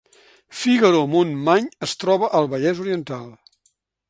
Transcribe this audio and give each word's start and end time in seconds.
Figaró-Montmany 0.61 1.69
es 1.89 1.95
troba 2.05 2.33
al 2.41 2.53
Vallès 2.55 2.85
Oriental 2.87 3.31